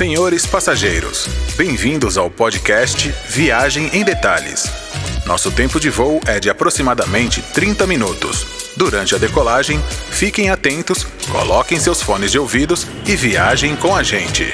[0.00, 4.64] Senhores passageiros, bem-vindos ao podcast Viagem em Detalhes.
[5.26, 8.46] Nosso tempo de voo é de aproximadamente 30 minutos.
[8.74, 9.78] Durante a decolagem,
[10.10, 14.46] fiquem atentos, coloquem seus fones de ouvidos e viajem com a gente.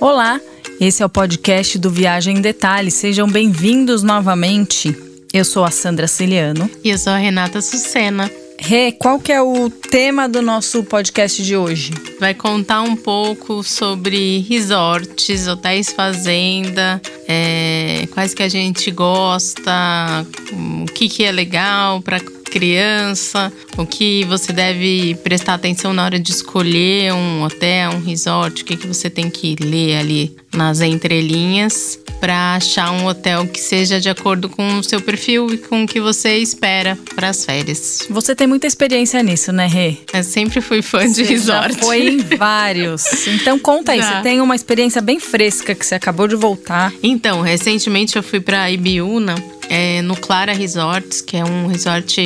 [0.00, 0.40] Olá,
[0.80, 2.94] esse é o podcast do Viagem em Detalhes.
[2.94, 4.92] Sejam bem-vindos novamente.
[5.32, 6.68] Eu sou a Sandra Ciliano.
[6.82, 8.28] E eu sou a Renata Sucena.
[8.62, 11.92] Rê, qual que é o tema do nosso podcast de hoje?
[12.20, 20.84] Vai contar um pouco sobre resorts, hotéis fazenda, é, quais que a gente gosta, o
[20.92, 26.32] que, que é legal para criança, o que você deve prestar atenção na hora de
[26.32, 31.98] escolher um hotel, um resort, o que, que você tem que ler ali nas entrelinhas
[32.20, 35.86] para achar um hotel que seja de acordo com o seu perfil e com o
[35.86, 38.06] que você espera para as férias.
[38.10, 39.96] Você tem muita experiência nisso, né, Rê?
[40.12, 41.74] Eu sempre fui fã de você resort.
[41.74, 43.26] Já foi em vários.
[43.26, 44.16] Então conta aí, Já.
[44.16, 46.92] você tem uma experiência bem fresca que você acabou de voltar.
[47.02, 49.34] Então, recentemente eu fui para Ibiúna,
[49.70, 52.20] é, no Clara Resorts, que é um resort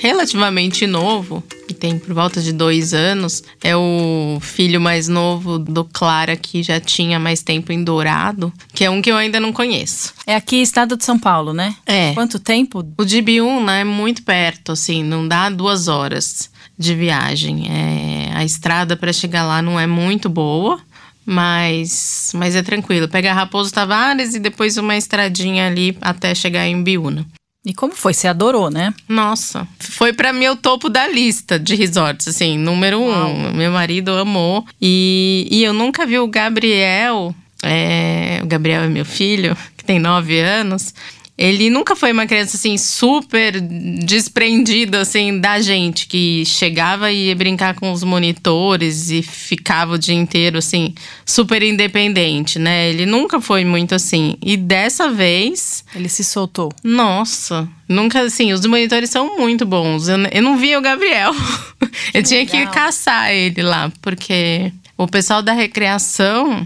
[0.00, 3.42] relativamente novo, que tem por volta de dois anos.
[3.62, 8.84] É o filho mais novo do Clara, que já tinha mais tempo em Dourado, que
[8.84, 10.12] é um que eu ainda não conheço.
[10.26, 11.74] É aqui, estado de São Paulo, né?
[11.86, 12.12] É.
[12.12, 12.84] Quanto tempo?
[12.98, 17.66] O de Ibiúna é muito perto, assim, não dá duas horas de viagem.
[17.70, 20.78] É, a estrada para chegar lá não é muito boa,
[21.26, 23.08] mas, mas é tranquilo.
[23.08, 27.26] Pega Raposo Tavares e depois uma estradinha ali até chegar em Ibiúna.
[27.66, 28.12] E como foi?
[28.12, 28.92] Você adorou, né?
[29.08, 33.52] Nossa, foi para mim o topo da lista de resorts, assim, número um.
[33.54, 34.66] Meu marido amou.
[34.80, 39.98] E, e eu nunca vi o Gabriel, é, o Gabriel é meu filho, que tem
[39.98, 40.94] nove anos.
[41.36, 47.34] Ele nunca foi uma criança assim super desprendido assim da gente que chegava e ia
[47.34, 50.94] brincar com os monitores e ficava o dia inteiro assim
[51.26, 52.88] super independente, né?
[52.88, 54.36] Ele nunca foi muito assim.
[54.40, 56.70] E dessa vez Ele se soltou.
[56.84, 60.08] nossa, nunca assim, os monitores são muito bons.
[60.08, 61.32] Eu, eu não via o Gabriel.
[62.14, 66.64] eu tinha que caçar ele lá, porque o pessoal da recreação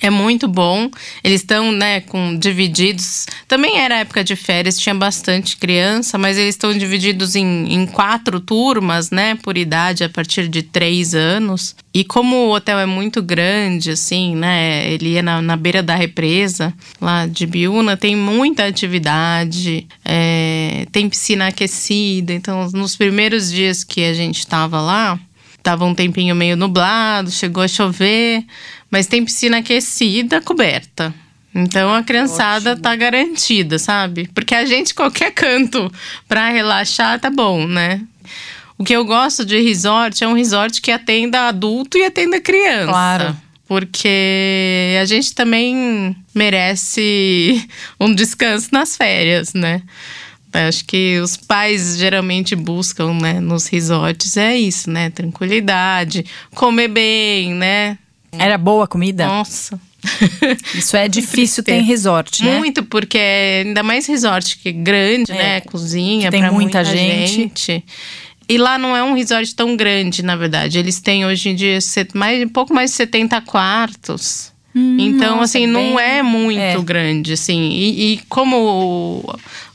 [0.00, 0.90] é muito bom.
[1.22, 3.26] Eles estão, né, com divididos.
[3.46, 8.40] Também era época de férias, tinha bastante criança, mas eles estão divididos em, em quatro
[8.40, 11.74] turmas, né, por idade, a partir de três anos.
[11.94, 15.94] E como o hotel é muito grande, assim, né, ele é na, na beira da
[15.94, 22.32] represa, lá de Biúna, tem muita atividade, é, tem piscina aquecida.
[22.32, 25.18] Então, nos primeiros dias que a gente estava lá,
[25.62, 28.44] tava um tempinho meio nublado, chegou a chover,
[28.92, 31.14] mas tem piscina aquecida, coberta.
[31.54, 34.28] Então a criançada tá garantida, sabe?
[34.34, 35.90] Porque a gente, qualquer canto
[36.28, 38.02] pra relaxar, tá bom, né?
[38.76, 42.88] O que eu gosto de resort é um resort que atenda adulto e atenda criança.
[42.88, 43.36] Claro.
[43.66, 47.66] Porque a gente também merece
[47.98, 49.82] um descanso nas férias, né?
[50.52, 55.08] Acho que os pais geralmente buscam, né, nos resorts é isso, né?
[55.08, 57.96] Tranquilidade, comer bem, né?
[58.32, 59.26] Era boa a comida?
[59.26, 59.78] Nossa.
[60.74, 62.58] Isso é difícil, tem resort, né?
[62.58, 65.60] Muito, porque é ainda mais resort que é grande, É, né?
[65.60, 67.32] Cozinha tem pra muita muita, gente.
[67.34, 67.84] gente.
[68.48, 70.78] E lá não é um resort tão grande, na verdade.
[70.78, 71.78] Eles têm hoje em dia
[72.14, 74.50] mais, um pouco mais de 70 quartos.
[74.74, 76.80] então, Hum, nossa, assim, não bem- é muito é.
[76.82, 77.70] grande, assim.
[77.70, 79.24] E, e como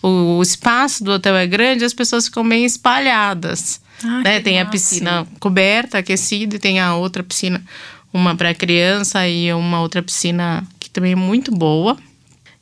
[0.03, 3.79] o, o espaço do hotel é grande, as pessoas ficam bem espalhadas.
[4.03, 4.39] Ah, né?
[4.41, 4.71] Tem a massa.
[4.71, 7.63] piscina coberta, aquecida, e tem a outra piscina,
[8.17, 11.95] uma para criança e uma outra piscina que também é muito boa.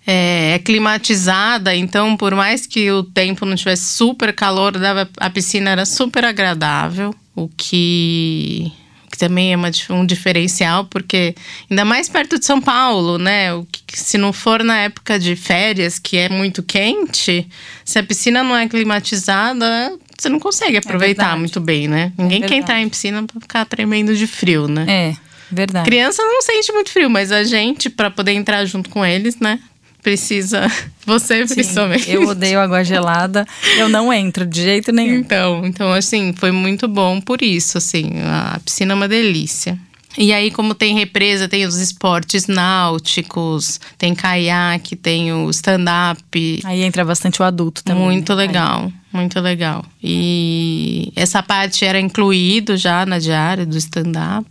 [0.05, 5.29] É, é climatizada, então por mais que o tempo não tivesse super calor, dava, a
[5.31, 8.71] piscina era super agradável, o que,
[9.09, 11.33] que também é uma um diferencial, porque
[11.71, 13.51] ainda mais perto de São Paulo, né?
[13.55, 17.47] O que, se não for na época de férias, que é muito quente,
[17.83, 21.39] se a piscina não é climatizada, você não consegue aproveitar verdade.
[21.39, 22.13] muito bem, né?
[22.15, 22.61] Ninguém quer verdade.
[22.61, 24.85] entrar em piscina pra ficar tremendo de frio, né?
[24.87, 25.15] É,
[25.51, 25.85] verdade.
[25.85, 29.59] Criança não sente muito frio, mas a gente, pra poder entrar junto com eles, né?
[30.01, 30.71] Precisa.
[31.05, 32.11] Você, Sim, principalmente.
[32.11, 33.45] eu odeio água gelada.
[33.77, 35.15] Eu não entro de jeito nenhum.
[35.15, 38.11] Então, então, assim, foi muito bom por isso, assim.
[38.23, 39.79] A piscina é uma delícia.
[40.17, 46.61] E aí, como tem represa, tem os esportes náuticos, tem caiaque, tem o stand-up.
[46.63, 48.03] Aí entra bastante o adulto também.
[48.03, 48.45] Muito né?
[48.45, 49.83] legal, muito legal.
[50.01, 54.47] E essa parte era incluído já na diária do stand-up.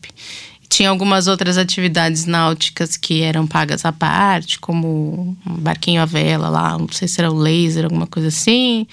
[0.75, 6.49] Tinha algumas outras atividades náuticas que eram pagas à parte, como um barquinho à vela
[6.49, 8.85] lá, não sei se era o laser, alguma coisa assim.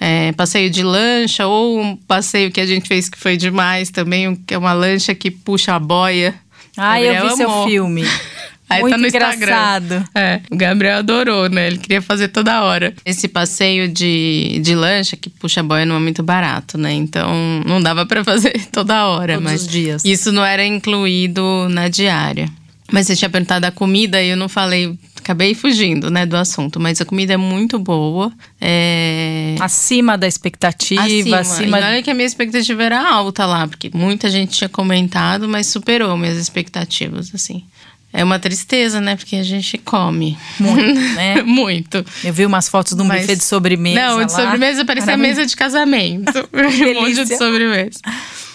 [0.00, 4.34] É, passeio de lancha, ou um passeio que a gente fez que foi demais também,
[4.34, 6.34] que é uma lancha que puxa a boia
[6.76, 8.02] Ah, eu vi Gabriel seu filme.
[8.70, 9.94] Aí Muito tá no engraçado.
[9.94, 10.04] Instagram.
[10.14, 11.66] É, o Gabriel adorou, né?
[11.66, 12.94] Ele queria fazer toda hora.
[13.04, 16.92] Esse passeio de, de lancha que puxa boia não é muito barato, né?
[16.92, 17.28] Então
[17.66, 19.34] não dava pra fazer toda hora.
[19.34, 20.04] Todos mas os dias.
[20.04, 22.48] Isso não era incluído na diária.
[22.92, 24.96] Mas você tinha perguntado a comida e eu não falei.
[25.16, 26.80] Acabei fugindo, né, do assunto.
[26.80, 28.32] Mas a comida é muito boa.
[28.60, 29.54] É...
[29.60, 31.78] Acima da expectativa, acima.
[31.78, 35.66] E olha que a minha expectativa era alta lá, porque muita gente tinha comentado, mas
[35.66, 37.64] superou minhas expectativas, assim.
[38.12, 39.14] É uma tristeza, né?
[39.16, 40.36] Porque a gente come.
[40.58, 41.42] Muito, né?
[41.46, 42.04] Muito.
[42.24, 44.00] Eu vi umas fotos de um Mas- buffet de sobremesa.
[44.00, 44.42] Não, de lá.
[44.42, 45.38] sobremesa parecia Maravilhoso.
[45.40, 46.48] mesa de casamento.
[46.52, 48.00] um monte de sobremesa.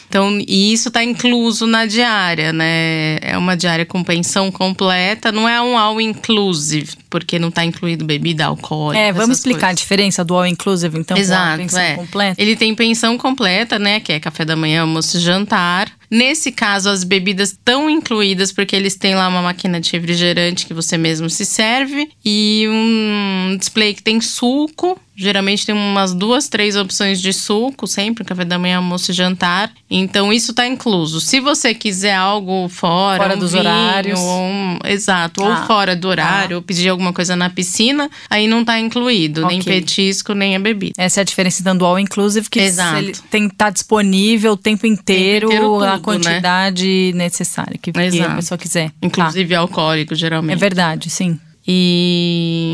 [0.07, 3.17] Então, e isso tá incluso na diária, né?
[3.21, 8.05] É uma diária com pensão completa, não é um all inclusive, porque não tá incluído
[8.05, 9.01] bebida alcoólica.
[9.03, 9.79] É, vamos explicar a coisas.
[9.81, 11.95] diferença do all inclusive, então, com a Exato, pensão é.
[11.95, 12.41] completa.
[12.41, 13.99] Ele tem pensão completa, né?
[13.99, 15.91] Que é café da manhã, almoço e jantar.
[16.15, 20.73] Nesse caso, as bebidas estão incluídas porque eles têm lá uma máquina de refrigerante que
[20.73, 24.97] você mesmo se serve e um display que tem suco.
[25.15, 29.71] Geralmente tem umas duas, três opções de suco, sempre, café da manhã, almoço e jantar.
[29.89, 31.21] Então, isso tá incluso.
[31.21, 34.19] Se você quiser algo fora, Fora um dos vinho, horários.
[34.19, 38.47] ou um- exato, Ah, ou fora do horário, ou pedir alguma coisa na piscina, aí
[38.47, 39.71] não tá incluído, nem Ok.
[39.73, 40.93] petisco, nem a bebida.
[40.97, 42.97] Essa é a diferença do all inclusive, que Exato.
[42.97, 48.21] ele tem que estar disponível o tempo inteiro, inteiro a tudo, quantidade necessária que, que
[48.21, 48.89] a pessoa quiser.
[48.89, 48.95] Tá.
[49.01, 50.55] Inclusive alcoólico, geralmente.
[50.55, 51.39] É verdade, sim.
[51.67, 52.64] E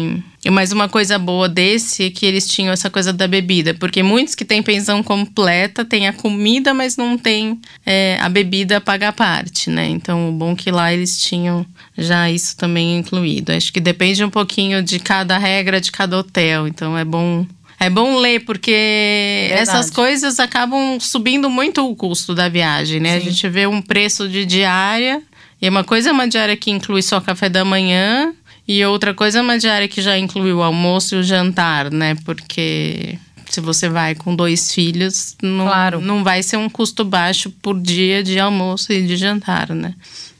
[0.61, 4.35] mais uma coisa boa desse é que eles tinham essa coisa da bebida, porque muitos
[4.35, 9.11] que têm pensão completa têm a comida, mas não tem é, a bebida paga a
[9.11, 9.89] parte, né?
[9.89, 11.65] Então, o bom que lá eles tinham
[11.97, 13.51] já isso também incluído.
[13.51, 17.43] Acho que depende um pouquinho de cada regra de cada hotel, então é bom.
[17.79, 19.61] É bom ler, porque Verdade.
[19.63, 23.15] essas coisas acabam subindo muito o custo da viagem, né?
[23.15, 23.31] A Sim.
[23.31, 25.23] gente vê um preço de diária,
[25.61, 28.33] e uma coisa é uma diária que inclui só café da manhã,
[28.77, 32.15] e outra coisa é uma diária que já inclui o almoço e o jantar, né?
[32.23, 33.17] Porque
[33.49, 35.99] se você vai com dois filhos, não, Claro.
[36.01, 39.93] não vai ser um custo baixo por dia de almoço e de jantar, né?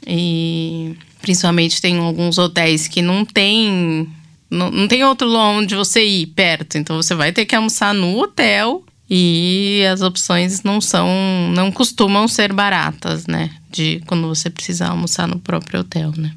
[0.07, 4.07] E principalmente tem alguns hotéis que não tem.
[4.49, 6.77] Não, não tem outro lugar onde você ir perto.
[6.77, 8.83] Então você vai ter que almoçar no hotel.
[9.13, 11.07] E as opções não são.
[11.53, 13.49] não costumam ser baratas, né?
[13.69, 16.31] De quando você precisa almoçar no próprio hotel, né?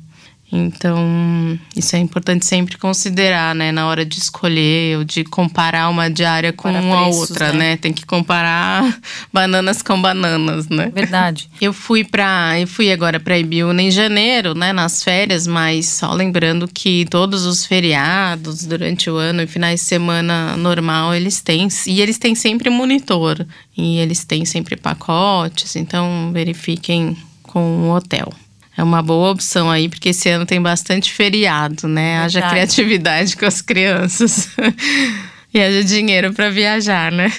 [0.56, 3.72] Então, isso é importante sempre considerar, né?
[3.72, 7.70] Na hora de escolher ou de comparar uma diária com preços, outra, né?
[7.70, 7.76] né?
[7.76, 8.96] Tem que comparar
[9.32, 10.92] bananas com bananas, né?
[10.94, 11.50] Verdade.
[11.60, 16.12] Eu fui para, eu fui agora para Ibiúna em janeiro, né, nas férias, mas só
[16.12, 21.66] lembrando que todos os feriados durante o ano e finais de semana normal eles têm
[21.86, 23.44] e eles têm sempre monitor
[23.76, 28.32] e eles têm sempre pacotes, então verifiquem com o hotel.
[28.76, 32.18] É uma boa opção aí, porque esse ano tem bastante feriado, né?
[32.18, 32.54] Haja Verdade.
[32.54, 34.48] criatividade com as crianças.
[35.54, 37.32] e haja dinheiro para viajar, né?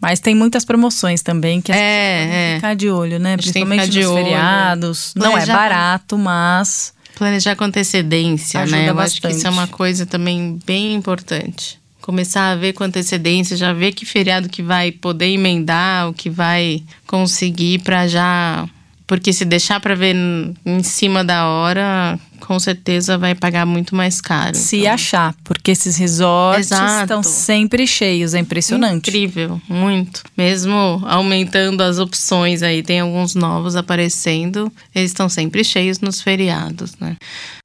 [0.00, 2.54] Mas tem muitas promoções também que a gente É, tem que é.
[2.56, 3.36] ficar de olho, né?
[3.36, 4.24] Principalmente nos olho.
[4.24, 5.12] feriados.
[5.16, 8.88] Não é barato, mas Planejar com antecedência, né?
[8.88, 9.52] Eu acho que isso é bastante.
[9.58, 11.78] uma coisa também bem importante.
[12.00, 16.30] Começar a ver com antecedência, já ver que feriado que vai poder emendar, o que
[16.30, 18.66] vai conseguir para já.
[19.10, 24.20] Porque se deixar para ver em cima da hora, com certeza vai pagar muito mais
[24.20, 24.54] caro.
[24.54, 27.02] se Então, achar, porque esses resorts Exato.
[27.02, 29.10] estão sempre cheios, é impressionante.
[29.10, 30.22] Incrível, muito.
[30.38, 36.94] Mesmo aumentando as opções aí, tem alguns novos aparecendo, eles estão sempre cheios nos feriados,
[37.00, 37.16] né?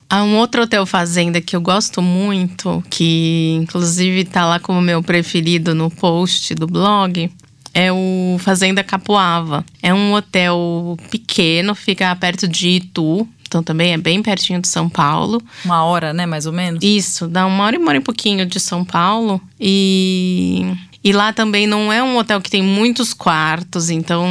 [0.09, 5.03] Há um outro hotel fazenda que eu gosto muito, que inclusive tá lá como meu
[5.03, 7.29] preferido no post do blog,
[7.75, 9.65] é o Fazenda Capoava.
[9.83, 14.87] É um hotel pequeno, fica perto de Itu, então também é bem pertinho de São
[14.87, 15.41] Paulo.
[15.65, 16.81] Uma hora, né, mais ou menos.
[16.81, 19.41] Isso, dá uma hora e uma hora e pouquinho de São Paulo.
[19.59, 20.65] E,
[21.07, 24.27] e lá também não é um hotel que tem muitos quartos, então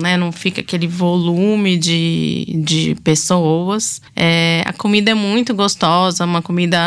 [0.00, 4.00] né, não fica aquele volume de, de pessoas.
[4.16, 6.78] É, a comida é muito gostosa, uma comida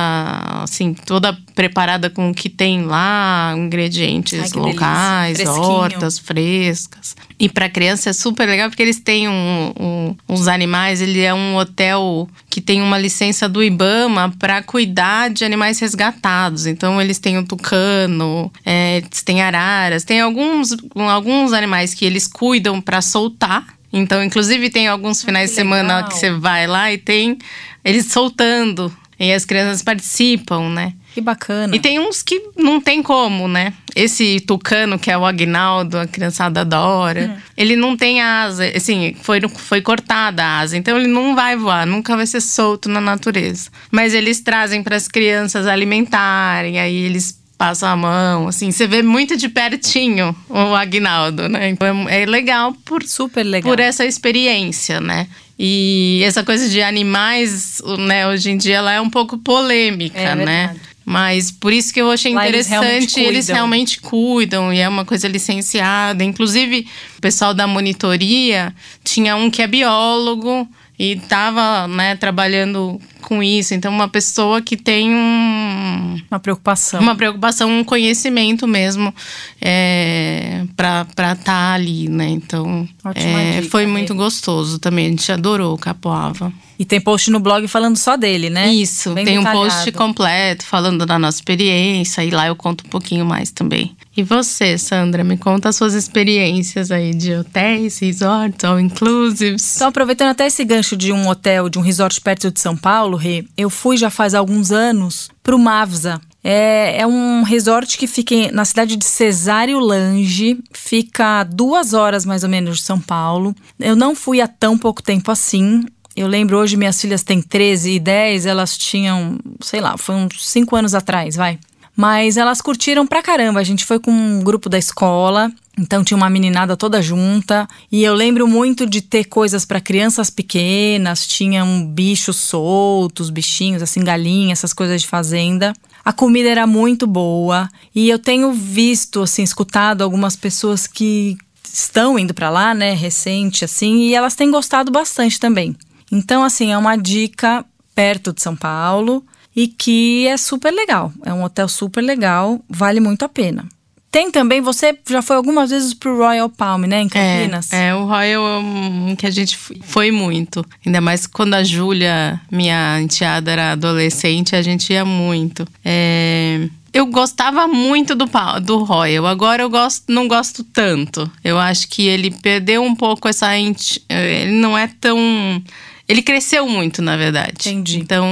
[0.63, 7.15] assim, toda preparada com o que tem lá, ingredientes Ai, locais, hortas frescas.
[7.39, 11.01] E para criança é super legal porque eles têm um, um- uns animais.
[11.01, 16.65] Ele é um hotel que tem uma licença do IBAMA para cuidar de animais resgatados.
[16.65, 22.79] Então eles têm o tucano, é, têm araras, tem alguns, alguns animais que eles cuidam
[22.79, 23.65] para soltar.
[23.91, 26.09] Então, inclusive, tem alguns finais que de semana legal.
[26.09, 27.37] que você vai lá e tem
[27.83, 28.95] eles soltando.
[29.19, 30.93] E as crianças participam, né?
[31.13, 31.75] Que bacana.
[31.75, 33.73] E tem uns que não tem como, né?
[33.95, 37.41] Esse tucano, que é o Agnaldo, a criançada adora, hum.
[37.57, 41.87] ele não tem asa, assim, foi, foi cortada a asa, então ele não vai voar,
[41.87, 43.71] nunca vai ser solto na natureza.
[43.89, 49.01] Mas eles trazem para as crianças alimentarem, aí eles passam a mão, assim, você vê
[49.01, 51.69] muito de pertinho o Agnaldo, né?
[51.69, 55.27] Então é legal por super legal por essa experiência, né?
[55.57, 60.35] E essa coisa de animais, né, hoje em dia ela é um pouco polêmica, é
[60.35, 60.75] né?
[61.03, 64.89] Mas por isso que eu achei Lá interessante, eles realmente, eles realmente, cuidam e é
[64.89, 66.21] uma coisa licenciada.
[66.21, 66.85] Inclusive,
[67.17, 70.67] o pessoal da monitoria tinha um que é biólogo
[70.99, 73.73] e estava né, trabalhando com isso.
[73.73, 76.99] Então, uma pessoa que tem um, uma preocupação.
[76.99, 79.13] Uma preocupação, um conhecimento mesmo
[79.61, 82.29] é, para estar tá ali, né?
[82.29, 85.07] Então, é, foi muito gostoso também.
[85.07, 86.51] A gente adorou o Capoava.
[86.79, 88.71] E tem post no blog falando só dele, né?
[88.73, 89.65] Isso, Bem tem detalhado.
[89.65, 93.95] um post completo falando da nossa experiência e lá eu conto um pouquinho mais também.
[94.15, 99.75] E você, Sandra, me conta as suas experiências aí de hotéis, resorts, all inclusives.
[99.75, 103.15] Então, aproveitando até esse gancho de um hotel, de um resort perto de São Paulo,
[103.17, 106.19] Rê, eu fui já faz alguns anos pro Mavsa.
[106.43, 112.43] É, é um resort que fica na cidade de Cesário Lange, fica duas horas mais
[112.43, 113.53] ou menos de São Paulo.
[113.79, 115.83] Eu não fui há tão pouco tempo assim,
[116.17, 120.47] eu lembro hoje, minhas filhas têm 13 e 10, elas tinham, sei lá, foi uns
[120.47, 121.59] 5 anos atrás, vai.
[121.95, 123.59] Mas elas curtiram pra caramba.
[123.59, 127.67] A gente foi com um grupo da escola, então tinha uma meninada toda junta.
[127.91, 134.03] E eu lembro muito de ter coisas para crianças pequenas, tinham bichos soltos, bichinhos, assim,
[134.03, 135.73] galinhas, essas coisas de fazenda.
[136.05, 137.67] A comida era muito boa.
[137.93, 141.37] E eu tenho visto, assim, escutado algumas pessoas que
[141.73, 145.75] estão indo para lá, né, recente, assim, e elas têm gostado bastante também.
[146.11, 151.11] Então, assim, é uma dica perto de São Paulo e que é super legal.
[151.25, 153.65] É um hotel super legal, vale muito a pena.
[154.09, 157.73] Tem também, você já foi algumas vezes pro Royal Palm, né, em Campinas?
[157.73, 160.65] É, é o Royal é um que a gente foi muito.
[160.85, 165.67] Ainda mais quando a Júlia, minha enteada, era adolescente, a gente ia muito.
[165.83, 168.25] É, eu gostava muito do,
[168.63, 171.29] do Royal, agora eu gosto, não gosto tanto.
[171.43, 173.55] Eu acho que ele perdeu um pouco essa.
[173.57, 175.61] Ele não é tão
[176.07, 177.69] ele cresceu muito, na verdade.
[177.69, 177.99] Entendi.
[177.99, 178.25] Então,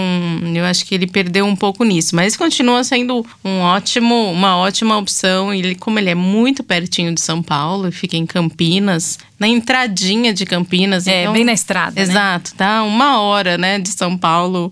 [0.56, 2.16] eu acho que ele perdeu um pouco nisso.
[2.16, 5.54] Mas continua sendo um ótimo, uma ótima opção.
[5.54, 10.46] Ele, como ele é muito pertinho de São Paulo, fica em Campinas, na entradinha de
[10.46, 11.06] Campinas.
[11.06, 11.96] É, então, bem na estrada.
[11.96, 12.02] Né?
[12.02, 12.58] Exato, né?
[12.58, 12.84] tá?
[12.84, 14.72] Uma hora, né, de São Paulo.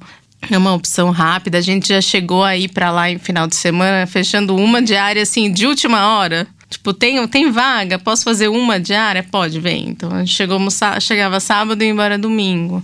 [0.49, 1.57] É uma opção rápida.
[1.57, 5.51] A gente já chegou aí para lá em final de semana, fechando uma diária assim
[5.51, 6.47] de última hora.
[6.73, 7.99] Tipo, tem, tem vaga?
[7.99, 9.23] Posso fazer uma diária?
[9.23, 9.89] Pode, vem.
[9.89, 10.59] Então, a gente chegou,
[10.99, 12.83] chegava sábado e ia embora domingo.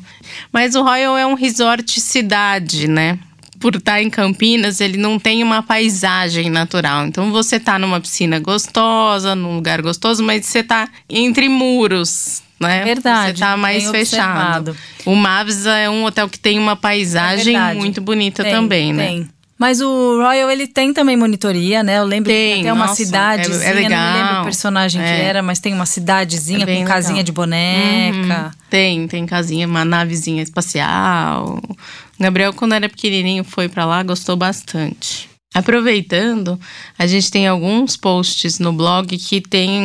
[0.54, 3.18] Mas o Royal é um resort cidade, né?
[3.60, 7.08] Por estar em Campinas, ele não tem uma paisagem natural.
[7.08, 12.84] Então, você tá numa piscina gostosa, num lugar gostoso, mas você tá entre muros, né?
[12.84, 13.40] Verdade.
[13.40, 14.78] Você tá mais fechado.
[15.04, 19.08] O Mavsa é um hotel que tem uma paisagem é muito bonita tem, também, né?
[19.08, 19.30] Tem.
[19.60, 21.98] Mas o Royal, ele tem também monitoria, né?
[21.98, 23.92] Eu lembro tem, que até uma cidadezinha, é, é legal.
[23.92, 25.06] não me lembro o personagem é.
[25.06, 27.24] que era, mas tem uma cidadezinha é com casinha legal.
[27.26, 28.46] de boneca.
[28.46, 28.52] Uhum.
[28.70, 31.62] Tem, tem casinha, uma navezinha espacial.
[31.68, 31.76] O
[32.18, 35.29] Gabriel, quando era pequenininho, foi para lá, gostou bastante.
[35.52, 36.60] Aproveitando,
[36.98, 39.82] a gente tem alguns posts no blog que tem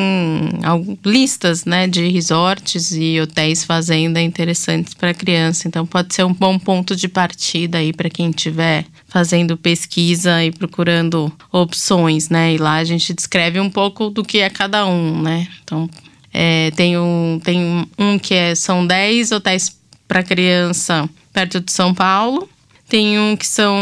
[1.02, 5.66] listas né, de resorts e hotéis fazenda interessantes para criança.
[5.66, 10.52] Então pode ser um bom ponto de partida aí para quem estiver fazendo pesquisa e
[10.52, 12.54] procurando opções, né?
[12.54, 15.48] E lá a gente descreve um pouco do que é cada um, né?
[15.62, 15.88] Então
[16.30, 19.74] é, tem, um, tem um que é, são 10 hotéis
[20.06, 22.50] para criança perto de São Paulo
[22.94, 23.76] tem um que são,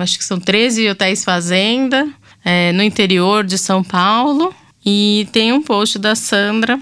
[0.00, 2.08] acho que são 13 hotéis fazenda,
[2.44, 4.54] é, no interior de São Paulo.
[4.84, 6.78] E tem um post da Sandra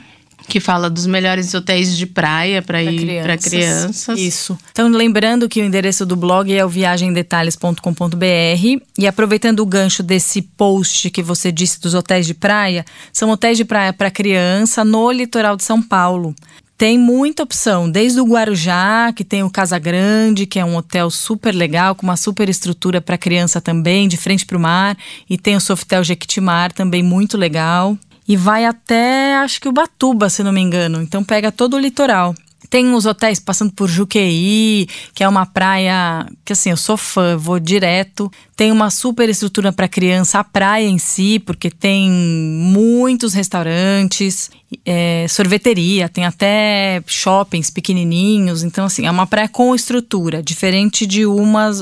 [0.46, 4.18] que fala dos melhores hotéis de praia para ir para crianças.
[4.18, 4.58] Isso.
[4.72, 10.42] Então, lembrando que o endereço do blog é o viagemdetalhes.com.br e aproveitando o gancho desse
[10.42, 15.10] post que você disse dos hotéis de praia, são hotéis de praia para criança no
[15.10, 16.34] litoral de São Paulo.
[16.76, 21.08] Tem muita opção, desde o Guarujá, que tem o Casa Grande, que é um hotel
[21.08, 24.96] super legal, com uma super estrutura para criança também, de frente para o mar,
[25.30, 27.96] e tem o Sofitel Jequitimar, também muito legal.
[28.26, 31.00] E vai até, acho que o Batuba, se não me engano.
[31.00, 32.34] Então pega todo o litoral.
[32.74, 37.36] Tem uns hotéis passando por Juqueí, que é uma praia que assim, eu sou fã,
[37.36, 38.28] vou direto.
[38.56, 44.50] Tem uma super estrutura para criança, a praia em si, porque tem muitos restaurantes,
[44.84, 48.64] é, sorveteria, tem até shoppings pequenininhos.
[48.64, 51.80] Então, assim, é uma praia com estrutura, diferente de umas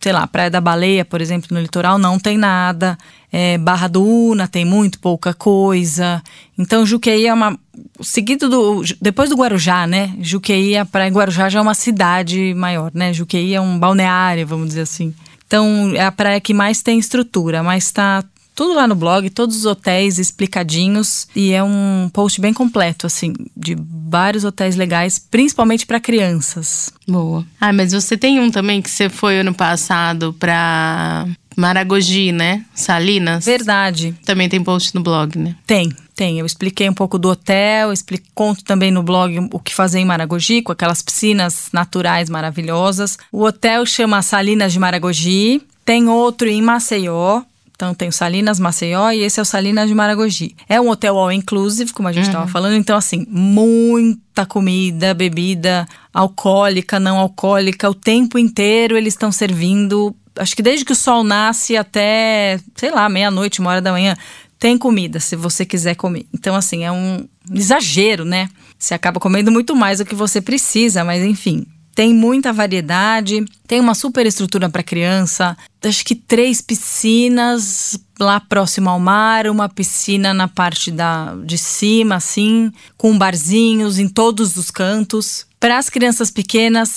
[0.00, 2.96] sei lá, Praia da Baleia, por exemplo, no litoral, não tem nada.
[3.32, 6.22] É, Barra do Una tem muito pouca coisa.
[6.58, 7.58] Então, Juqueí é uma.
[8.00, 8.82] Seguido do.
[9.00, 10.14] Depois do Guarujá, né?
[10.20, 13.12] Juqueí, a Praia Guarujá já é uma cidade maior, né?
[13.12, 15.14] Juqueí é um balneário, vamos dizer assim.
[15.46, 19.56] Então, é a praia que mais tem estrutura, mas está tudo lá no blog, todos
[19.56, 23.74] os hotéis explicadinhos e é um post bem completo assim, de
[24.08, 26.92] vários hotéis legais, principalmente para crianças.
[27.08, 27.44] Boa.
[27.60, 31.26] Ah, mas você tem um também que você foi ano passado para
[31.56, 32.64] Maragogi, né?
[32.74, 33.44] Salinas.
[33.44, 34.14] Verdade.
[34.24, 35.56] Também tem post no blog, né?
[35.66, 36.38] Tem, tem.
[36.38, 40.04] Eu expliquei um pouco do hotel, explico, conto também no blog o que fazer em
[40.04, 43.18] Maragogi, com aquelas piscinas naturais maravilhosas.
[43.32, 45.62] O hotel chama Salinas de Maragogi.
[45.84, 47.42] Tem outro em Maceió,
[47.80, 50.54] então tem o Salinas Maceió e esse é o Salinas de Maragogi.
[50.68, 52.50] É um hotel all inclusive, como a gente estava uhum.
[52.50, 60.14] falando, então assim, muita comida, bebida alcoólica, não alcoólica, o tempo inteiro eles estão servindo,
[60.36, 64.16] acho que desde que o sol nasce até, sei lá, meia-noite, uma hora da manhã,
[64.58, 66.26] tem comida se você quiser comer.
[66.34, 68.48] Então assim, é um exagero, né?
[68.78, 73.80] Você acaba comendo muito mais do que você precisa, mas enfim, tem muita variedade, tem
[73.80, 75.56] uma super estrutura para criança.
[75.82, 82.14] Acho que três piscinas lá próximo ao mar, uma piscina na parte da, de cima,
[82.14, 85.46] assim, com barzinhos em todos os cantos.
[85.58, 86.88] Para as crianças pequenas,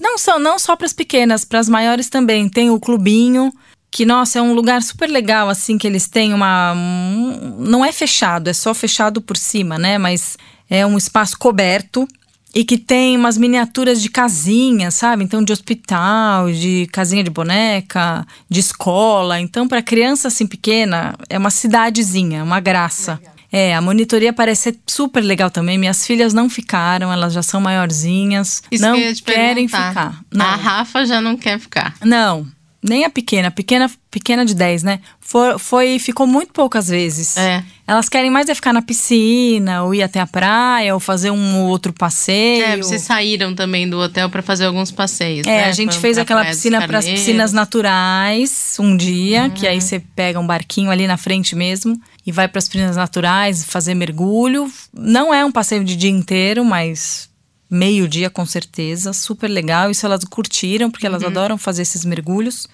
[0.00, 2.48] não só, não só para as pequenas, para as maiores também.
[2.48, 3.52] Tem o clubinho,
[3.90, 7.92] que nossa, é um lugar super legal assim que eles têm uma um, não é
[7.92, 9.98] fechado, é só fechado por cima, né?
[9.98, 10.36] Mas
[10.68, 12.08] é um espaço coberto
[12.54, 15.24] e que tem umas miniaturas de casinha, sabe?
[15.24, 19.40] Então, de hospital, de casinha de boneca, de escola.
[19.40, 23.14] Então, para criança assim pequena, é uma cidadezinha, uma graça.
[23.14, 23.33] Legal.
[23.54, 25.78] É, a monitoria parece ser super legal também.
[25.78, 28.62] Minhas filhas não ficaram, elas já são maiorzinhas.
[28.68, 30.20] Isso não que querem ficar.
[30.32, 30.44] Não.
[30.44, 31.94] A Rafa já não quer ficar.
[32.04, 32.48] Não,
[32.84, 35.00] nem a pequena, pequena, pequena de 10, né?
[35.18, 37.34] Foi, foi, ficou muito poucas vezes.
[37.38, 37.64] É.
[37.86, 41.62] Elas querem mais é ficar na piscina, ou ir até a praia, ou fazer um
[41.62, 42.62] outro passeio.
[42.62, 45.46] É, vocês saíram também do hotel para fazer alguns passeios.
[45.46, 45.64] É, né?
[45.64, 49.50] a gente fez aquela piscina para as piscinas naturais um dia, uhum.
[49.50, 52.96] que aí você pega um barquinho ali na frente mesmo e vai para as piscinas
[52.96, 54.70] naturais fazer mergulho.
[54.92, 57.28] Não é um passeio de dia inteiro, mas
[57.70, 59.90] meio-dia com certeza, super legal.
[59.90, 61.28] Isso elas curtiram, porque elas uhum.
[61.28, 62.66] adoram fazer esses mergulhos.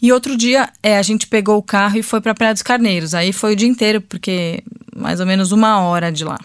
[0.00, 3.14] E outro dia, é, a gente pegou o carro e foi para Praia dos Carneiros.
[3.14, 4.62] Aí foi o dia inteiro, porque
[4.94, 6.38] mais ou menos uma hora de lá.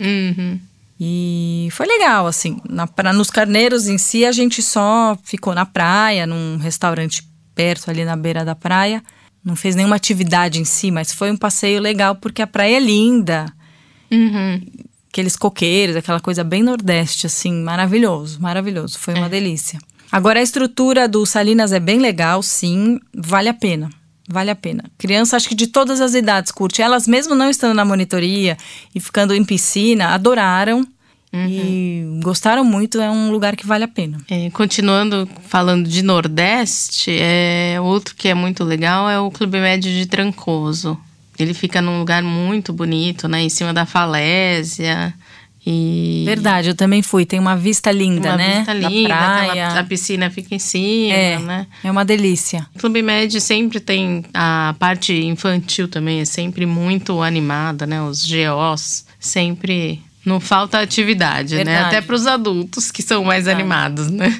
[0.00, 0.58] Uhum.
[0.98, 2.58] E foi legal, assim.
[2.68, 7.22] Na, pra, nos Carneiros em si, a gente só ficou na praia, num restaurante
[7.54, 9.02] perto ali na beira da praia.
[9.46, 12.80] Não fez nenhuma atividade em si, mas foi um passeio legal, porque a praia é
[12.80, 13.46] linda.
[14.10, 14.60] Uhum
[15.16, 18.98] aqueles coqueiros, aquela coisa bem nordeste, assim, maravilhoso, maravilhoso.
[18.98, 19.30] Foi uma é.
[19.30, 19.78] delícia.
[20.12, 23.88] Agora, a estrutura do Salinas é bem legal, sim, vale a pena.
[24.28, 24.84] Vale a pena.
[24.98, 26.82] Criança, acho que de todas as idades curte.
[26.82, 28.58] Elas, mesmo não estando na monitoria
[28.94, 30.86] e ficando em piscina, adoraram.
[31.32, 31.48] Uhum.
[31.48, 34.18] E gostaram muito, é um lugar que vale a pena.
[34.30, 39.92] É, continuando falando de Nordeste, é, outro que é muito legal é o Clube Médio
[39.92, 40.98] de Trancoso.
[41.38, 43.42] Ele fica num lugar muito bonito, né?
[43.42, 45.12] Em cima da falésia.
[45.66, 46.22] E...
[46.24, 47.26] Verdade, eu também fui.
[47.26, 48.56] Tem uma vista linda, uma né?
[48.58, 49.68] Vista linda, da praia.
[49.80, 51.66] a piscina fica em cima, é, né?
[51.82, 52.66] É uma delícia.
[52.74, 58.00] O Clube Med sempre tem a parte infantil também, é sempre muito animada, né?
[58.00, 61.64] Os GOs sempre não falta atividade, né?
[61.64, 61.82] Verdade.
[61.82, 61.86] né?
[61.86, 63.62] Até para os adultos que são mais Verdade.
[63.62, 64.36] animados, né?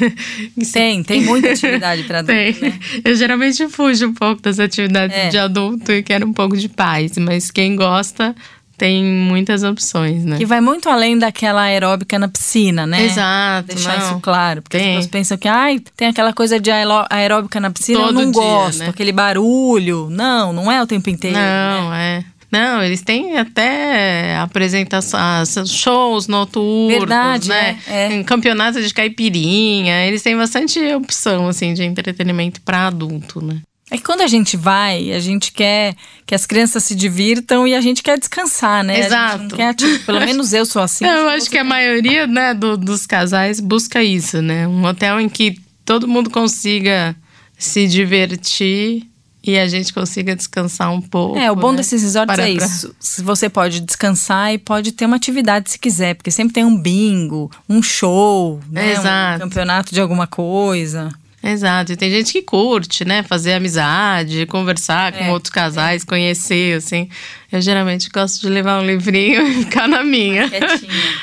[0.72, 2.60] Tem, tem muita atividade para adultos.
[2.60, 2.78] Né?
[3.04, 5.28] Eu geralmente fujo um pouco das atividades é.
[5.28, 8.34] de adulto e quero um pouco de paz, mas quem gosta
[8.78, 10.38] tem muitas opções, né?
[10.38, 13.04] Que vai muito além daquela aeróbica na piscina, né?
[13.04, 13.74] Exato.
[13.74, 14.06] Deixar não.
[14.06, 14.62] isso claro.
[14.62, 14.90] Porque tem.
[14.90, 18.30] as pessoas pensam que ai, tem aquela coisa de aeróbica na piscina, Todo eu não
[18.30, 18.78] dia, gosto.
[18.78, 18.88] Né?
[18.88, 20.08] Aquele barulho.
[20.10, 21.36] Não, não é o tempo inteiro.
[21.36, 22.24] Não, né?
[22.24, 22.37] é.
[22.50, 27.78] Não, eles têm até apresentações, shows noturnos, Verdade, né?
[27.86, 28.22] É, é.
[28.24, 30.06] Campeonatos de caipirinha.
[30.06, 33.60] Eles têm bastante opção, assim, de entretenimento para adulto, né?
[33.90, 35.94] É que quando a gente vai, a gente quer
[36.26, 39.00] que as crianças se divirtam e a gente quer descansar, né?
[39.00, 39.56] Exato.
[39.56, 41.06] Quer, tipo, pelo menos eu sou assim.
[41.06, 44.68] Eu acho que a maioria né, do, dos casais busca isso, né?
[44.68, 47.16] Um hotel em que todo mundo consiga
[47.56, 49.06] se divertir
[49.42, 51.38] e a gente consiga descansar um pouco.
[51.38, 51.78] É, o bom né?
[51.78, 52.88] desses resorts Para é isso.
[52.88, 53.24] Pra...
[53.24, 57.50] Você pode descansar e pode ter uma atividade se quiser, porque sempre tem um bingo,
[57.68, 58.92] um show, né?
[58.92, 59.36] Exato.
[59.36, 61.10] um campeonato de alguma coisa.
[61.42, 63.22] Exato, e tem gente que curte, né?
[63.22, 67.08] Fazer amizade, conversar com É, outros casais, conhecer, assim.
[67.50, 70.50] Eu geralmente gosto de levar um livrinho e ficar na minha.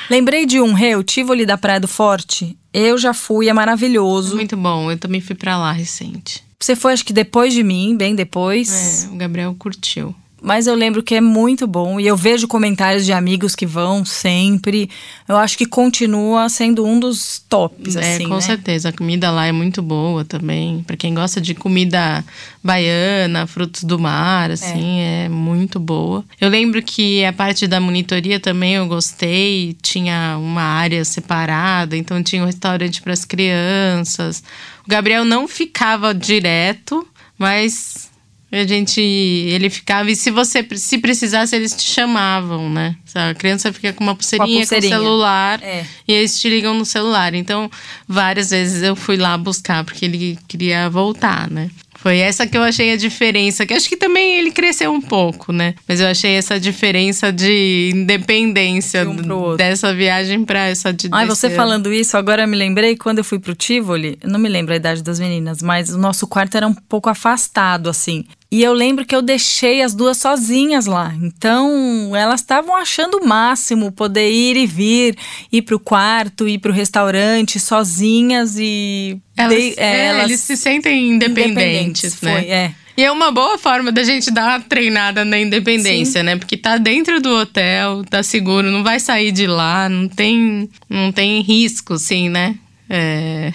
[0.10, 2.58] Lembrei de um o Tivoli da Praia do Forte.
[2.73, 4.36] Eu já fui, é maravilhoso.
[4.36, 6.44] Muito bom, eu também fui pra lá recente.
[6.59, 9.05] Você foi, acho que depois de mim, bem depois.
[9.05, 10.15] É, o Gabriel curtiu.
[10.45, 11.99] Mas eu lembro que é muito bom.
[11.99, 14.88] E eu vejo comentários de amigos que vão sempre.
[15.27, 18.41] Eu acho que continua sendo um dos tops, é, assim, com né?
[18.41, 18.89] certeza.
[18.89, 20.84] A comida lá é muito boa também.
[20.84, 22.23] Pra quem gosta de comida
[22.63, 25.29] baiana, frutos do mar, assim, é.
[25.29, 26.23] muito boa.
[26.39, 29.75] Eu lembro que a parte da monitoria também eu gostei.
[29.81, 34.43] Tinha uma área separada, então tinha um restaurante para as crianças.
[34.86, 37.03] O Gabriel não ficava direto,
[37.36, 38.13] mas
[38.59, 42.95] a gente, ele ficava e se você se precisasse eles te chamavam, né?
[43.13, 44.97] A criança fica com uma pulseirinha com, pulseirinha.
[44.97, 45.85] celular É.
[46.07, 47.33] e eles te ligam no celular.
[47.33, 47.69] Então,
[48.07, 51.69] várias vezes eu fui lá buscar porque ele queria voltar, né?
[52.05, 55.51] Foi essa que eu achei a diferença, que acho que também ele cresceu um pouco,
[55.51, 55.73] né?
[55.87, 61.25] Mas eu achei essa diferença de independência De um dessa viagem pra essa de Ai,
[61.25, 64.47] você falando isso, agora eu me lembrei quando eu fui pro Tivoli, eu não me
[64.47, 68.23] lembro a idade das meninas, mas o nosso quarto era um pouco afastado, assim.
[68.55, 71.13] E eu lembro que eu deixei as duas sozinhas lá.
[71.21, 75.17] Então, elas estavam achando o máximo poder ir e vir,
[75.51, 79.17] ir pro quarto, ir pro restaurante sozinhas e.
[79.35, 82.31] Elas, dei- é, elas- eles se sentem independentes, né?
[82.31, 82.71] Foi, é.
[82.97, 86.37] E é uma boa forma da gente dar uma treinada na independência, né?
[86.37, 91.11] Porque tá dentro do hotel, tá seguro, não vai sair de lá, não tem, não
[91.11, 92.55] tem risco, assim, né?
[92.89, 93.52] É...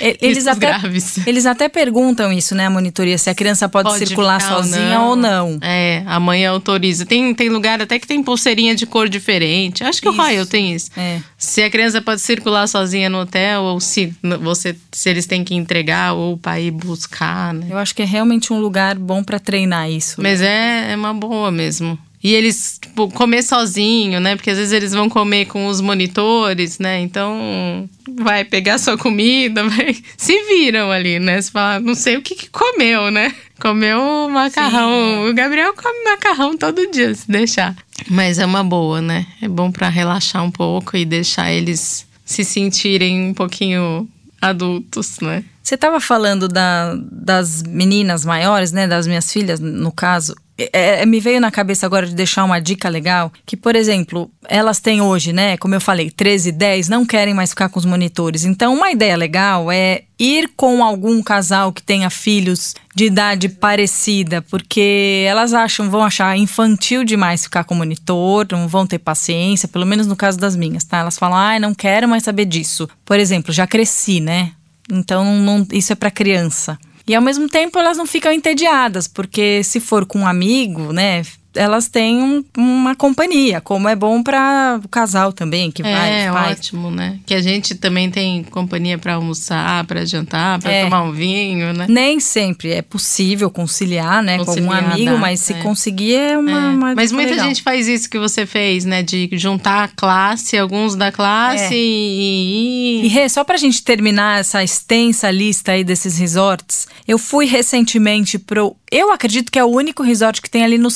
[0.00, 1.26] E- Eles até, graves.
[1.26, 5.16] eles até perguntam isso, né, a monitoria, se a criança pode, Pode circular sozinha ou
[5.16, 5.58] não.
[5.60, 7.04] É, a mãe autoriza.
[7.06, 9.82] Tem, tem lugar até que tem pulseirinha de cor diferente.
[9.84, 10.18] Acho que Isso.
[10.18, 10.90] o Royal tem isso.
[10.96, 11.20] É.
[11.36, 15.54] Se a criança pode circular sozinha no hotel, ou se você se eles têm que
[15.54, 17.66] entregar, ou para ir buscar, né?
[17.70, 20.20] Eu acho que é realmente um lugar bom pra treinar isso.
[20.22, 21.98] Mas é, é uma boa mesmo.
[22.24, 24.34] E eles, tipo, comer sozinho, né?
[24.34, 26.98] Porque às vezes eles vão comer com os monitores, né?
[27.02, 27.86] Então,
[28.18, 29.94] vai pegar sua comida, vai.
[30.16, 31.42] Se viram ali, né?
[31.42, 33.34] Você fala, não sei o que, que comeu, né?
[33.60, 34.88] Comeu macarrão.
[34.88, 35.30] Sim, é.
[35.30, 37.76] O Gabriel come macarrão todo dia, se deixar.
[38.10, 39.26] Mas é uma boa, né?
[39.42, 44.08] É bom pra relaxar um pouco e deixar eles se sentirem um pouquinho
[44.40, 45.44] adultos, né?
[45.62, 48.86] Você estava falando da- das meninas maiores, né?
[48.86, 50.34] Das minhas filhas, no caso.
[50.56, 54.30] É, é, me veio na cabeça agora de deixar uma dica legal, que, por exemplo,
[54.48, 55.56] elas têm hoje, né?
[55.56, 58.44] Como eu falei, 13 e 10, não querem mais ficar com os monitores.
[58.44, 64.42] Então, uma ideia legal é ir com algum casal que tenha filhos de idade parecida,
[64.42, 69.84] porque elas acham, vão achar infantil demais ficar com monitor, não vão ter paciência, pelo
[69.84, 70.98] menos no caso das minhas, tá?
[70.98, 72.88] Elas falam, ai, não quero mais saber disso.
[73.04, 74.52] Por exemplo, já cresci, né?
[74.88, 76.78] Então, não- isso é para criança.
[77.06, 81.22] E ao mesmo tempo elas não ficam entediadas, porque se for com um amigo, né,
[81.54, 86.28] elas têm um- uma companhia, como é bom para o casal também, que vai, É
[86.30, 86.58] os pais.
[86.58, 87.18] ótimo, né?
[87.26, 90.84] Que a gente também tem companhia pra almoçar, pra jantar, pra É.
[90.84, 91.86] tomar um vinho, né?
[91.88, 95.56] Nem sempre é possível conciliar, né, com Conciliar, um amigo, dá, mas se é.
[95.62, 96.70] conseguir é uma, É.
[96.70, 97.46] uma Mas muita legal.
[97.48, 99.02] gente faz isso que você fez, né?
[99.02, 101.78] De juntar a classe, alguns da classe É.
[101.78, 103.00] e.
[103.04, 108.38] E Rê, só pra gente terminar essa extensa lista aí desses resorts, eu fui recentemente
[108.38, 108.76] pro.
[108.90, 110.90] Eu acredito que é o único resort que tem ali no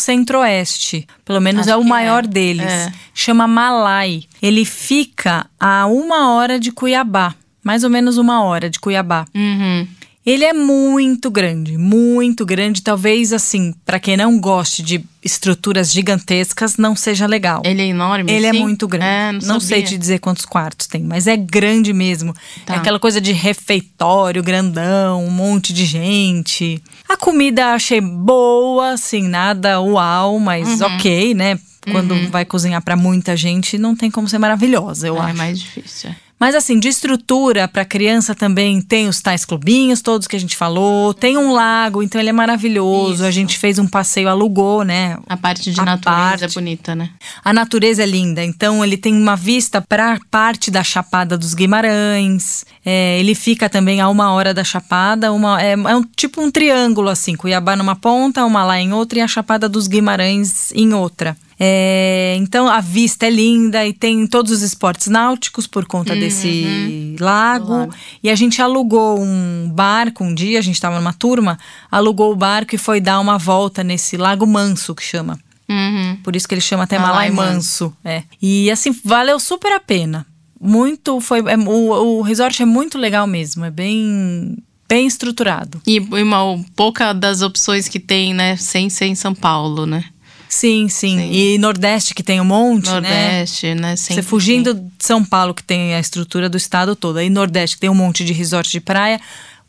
[0.48, 1.06] centro-oeste.
[1.24, 2.26] Pelo menos Acho é o que maior é.
[2.26, 2.66] deles.
[2.66, 2.92] É.
[3.14, 4.24] Chama Malai.
[4.42, 7.34] Ele fica a uma hora de Cuiabá.
[7.62, 9.26] Mais ou menos uma hora de Cuiabá.
[9.34, 9.86] Uhum.
[10.28, 12.82] Ele é muito grande, muito grande.
[12.82, 17.62] Talvez, assim, pra quem não goste de estruturas gigantescas, não seja legal.
[17.64, 18.30] Ele é enorme?
[18.30, 18.58] Ele é assim?
[18.60, 19.06] muito grande.
[19.06, 22.34] É, não, não sei te dizer quantos quartos tem, mas é grande mesmo.
[22.66, 22.74] Tá.
[22.74, 26.82] É aquela coisa de refeitório grandão, um monte de gente.
[27.08, 30.86] A comida achei boa, assim, nada uau, mas Uhum.
[30.96, 31.58] ok, né?
[31.90, 35.30] Quando vai cozinhar pra muita gente, não tem como ser maravilhosa, eu Ah, acho.
[35.30, 36.10] É mais difícil.
[36.40, 36.48] É.
[36.48, 40.56] Mas assim, de estrutura para criança também tem os tais clubinhos, todos que a gente
[40.56, 41.12] falou.
[41.12, 43.24] Tem um lago, então ele é maravilhoso.
[43.24, 43.32] A Isso.
[43.32, 45.18] gente fez um passeio, alugou, né?
[45.28, 46.54] A parte de A natureza é parte.
[46.54, 47.10] bonita, né?
[47.44, 52.64] A natureza é linda, então ele tem uma vista para parte da Chapada dos Guimarães.
[52.84, 56.50] É, ele fica também a uma hora da Chapada, uma, é, é um, tipo um
[56.50, 60.94] triângulo assim, Cuiabá numa ponta, uma lá em outra e a Chapada dos Guimarães em
[60.94, 61.36] outra.
[61.60, 67.16] É, então a vista é linda e tem todos os esportes náuticos por conta desse
[67.18, 67.92] lago.
[68.22, 71.58] E a gente alugou um barco um dia, a gente estava numa turma,
[71.90, 75.38] alugou o barco e foi dar uma volta nesse Lago Manso que chama.
[75.68, 76.16] Uhum.
[76.22, 77.94] Por isso que ele chama até Malai Malai Manso.
[78.04, 78.22] É.
[78.40, 80.26] E assim, valeu super a pena.
[80.60, 84.56] Muito, foi, é, o, o resort é muito legal mesmo, é bem
[84.88, 85.82] bem estruturado.
[85.86, 90.04] E uma pouca das opções que tem, né, sem ser em São Paulo, né?
[90.48, 91.30] Sim, sim, sim.
[91.30, 93.90] E Nordeste, que tem um monte, Nordeste, né?
[93.90, 93.96] né?
[93.96, 97.18] Você fugindo de São Paulo, que tem a estrutura do estado todo.
[97.18, 99.20] Aí Nordeste, que tem um monte de resort de praia.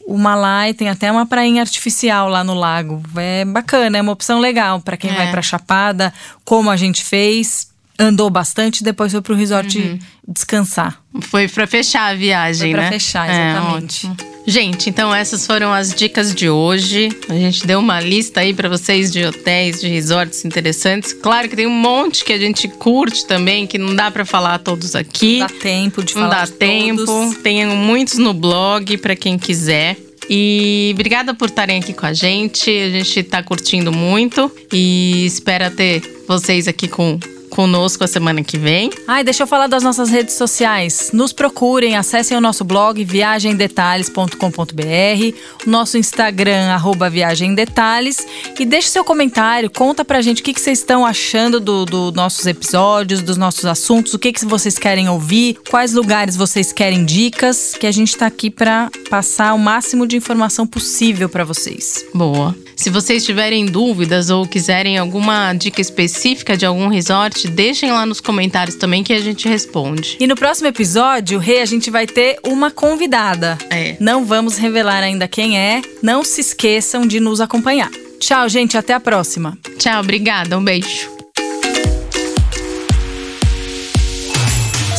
[0.08, 3.04] O Malai tem até uma prainha artificial lá no lago.
[3.16, 5.16] É bacana, é uma opção legal para quem é.
[5.16, 6.14] vai para Chapada,
[6.44, 7.68] como a gente fez
[8.00, 10.00] andou bastante, depois foi pro resort uhum.
[10.26, 11.02] descansar.
[11.24, 12.90] Foi para fechar a viagem, foi pra né?
[12.90, 14.08] fechar, exatamente.
[14.08, 17.10] É, gente, então essas foram as dicas de hoje.
[17.28, 21.12] A gente deu uma lista aí para vocês de hotéis, de resorts interessantes.
[21.12, 24.60] Claro que tem um monte que a gente curte também, que não dá para falar
[24.60, 25.40] todos aqui.
[25.40, 27.06] Não dá tempo de não falar Não dá tempo.
[27.06, 27.38] Todos.
[27.38, 29.98] Tem muitos no blog para quem quiser.
[30.30, 32.70] E obrigada por estarem aqui com a gente.
[32.70, 38.58] A gente está curtindo muito e espera ter vocês aqui com conosco a semana que
[38.58, 38.92] vem.
[39.08, 41.12] Ai, deixa eu falar das nossas redes sociais.
[41.14, 48.26] Nos procurem, acessem o nosso blog viagemdetalhes.com.br, o nosso Instagram, arroba viagemdetalhes
[48.60, 52.12] e deixe seu comentário, conta pra gente o que, que vocês estão achando dos do
[52.12, 57.06] nossos episódios, dos nossos assuntos, o que, que vocês querem ouvir, quais lugares vocês querem
[57.06, 62.06] dicas, que a gente tá aqui para passar o máximo de informação possível para vocês.
[62.14, 62.69] Boa.
[62.80, 68.22] Se vocês tiverem dúvidas ou quiserem alguma dica específica de algum resort, deixem lá nos
[68.22, 70.16] comentários também que a gente responde.
[70.18, 73.58] E no próximo episódio, Rê, a gente vai ter uma convidada.
[73.70, 73.98] É.
[74.00, 75.82] Não vamos revelar ainda quem é.
[76.02, 77.92] Não se esqueçam de nos acompanhar.
[78.18, 78.78] Tchau, gente.
[78.78, 79.58] Até a próxima.
[79.78, 80.58] Tchau, obrigada.
[80.58, 81.19] Um beijo.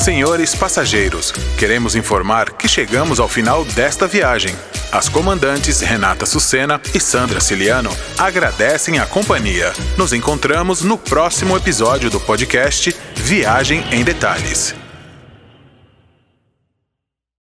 [0.01, 4.57] Senhores passageiros, queremos informar que chegamos ao final desta viagem.
[4.91, 9.75] As comandantes Renata Sucena e Sandra Ciliano agradecem a companhia.
[9.99, 14.80] Nos encontramos no próximo episódio do podcast Viagem em Detalhes.